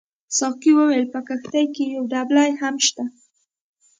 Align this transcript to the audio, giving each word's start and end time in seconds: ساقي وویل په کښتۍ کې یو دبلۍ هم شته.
ساقي 0.37 0.71
وویل 0.75 1.05
په 1.13 1.19
کښتۍ 1.27 1.65
کې 1.75 1.83
یو 1.95 2.03
دبلۍ 2.13 2.51
هم 2.61 2.75
شته. 2.87 3.03